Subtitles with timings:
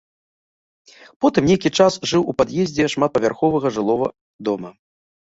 [1.25, 4.07] Потым нейкі час жыў у пад'ездзе шматпавярховага жылога
[4.49, 4.73] дома.